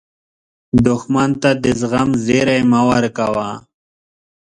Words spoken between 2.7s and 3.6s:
مه ورکوه